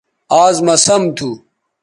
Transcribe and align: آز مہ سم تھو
آز 0.43 0.55
مہ 0.65 0.75
سم 0.85 1.03
تھو 1.17 1.29